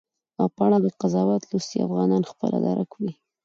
په 0.55 0.61
اړه 0.65 0.77
به 0.83 0.89
قضاوت 1.01 1.41
لوستي 1.49 1.77
افغانان 1.87 2.23
خپله 2.31 2.57
درک 2.65 2.91
وي 2.99 3.11